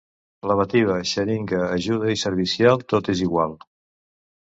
Lavativa, 0.51 0.95
xeringa, 1.09 1.61
ajuda 1.77 2.11
i 2.17 2.25
servicial 2.25 2.85
tot 2.95 3.15
és 3.17 3.25
igual. 3.31 3.59